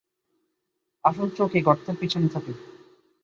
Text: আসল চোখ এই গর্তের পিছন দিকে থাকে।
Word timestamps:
আসল 1.03 1.27
চোখ 1.37 1.49
এই 1.55 1.63
গর্তের 1.63 1.95
পিছন 1.99 2.21
দিকে 2.23 2.33
থাকে। 2.33 2.51